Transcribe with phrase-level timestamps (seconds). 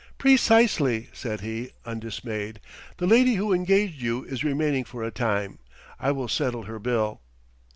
[0.17, 2.59] "Precisely," said he, undismayed.
[2.97, 5.59] "The lady who engaged you is remaining for a time;
[5.99, 7.21] I will settle her bill."